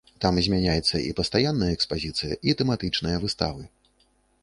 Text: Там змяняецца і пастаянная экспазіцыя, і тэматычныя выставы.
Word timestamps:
Там 0.23 0.37
змяняецца 0.45 1.01
і 1.09 1.11
пастаянная 1.19 1.71
экспазіцыя, 1.77 2.33
і 2.49 2.59
тэматычныя 2.63 3.17
выставы. 3.27 3.73